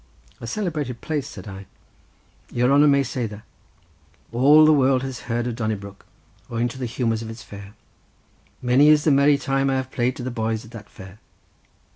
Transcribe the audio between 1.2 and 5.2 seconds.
said I. "Your hanner may say that; all the world has